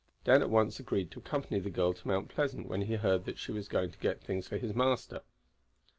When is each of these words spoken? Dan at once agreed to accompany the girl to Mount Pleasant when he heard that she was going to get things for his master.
Dan 0.23 0.41
at 0.41 0.49
once 0.49 0.79
agreed 0.79 1.11
to 1.11 1.19
accompany 1.19 1.59
the 1.59 1.69
girl 1.69 1.93
to 1.93 2.07
Mount 2.07 2.27
Pleasant 2.27 2.67
when 2.67 2.81
he 2.81 2.95
heard 2.95 3.25
that 3.25 3.37
she 3.37 3.51
was 3.51 3.67
going 3.67 3.91
to 3.91 3.99
get 3.99 4.19
things 4.19 4.47
for 4.47 4.57
his 4.57 4.73
master. 4.73 5.21